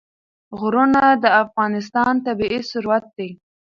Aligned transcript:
غرونه 0.59 1.01
د 1.23 1.25
افغانستان 1.43 2.13
طبعي 2.25 2.59
ثروت 2.71 3.05
دی. 3.17 3.29